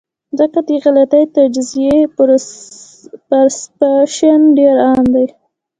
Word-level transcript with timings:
ځکه 0.39 0.59
د 0.67 0.69
غلطې 0.83 1.21
تجزئې 1.35 1.97
پرسپشن 3.29 4.39
ډېر 4.57 4.75
عام 4.87 5.03
وي- 5.13 5.25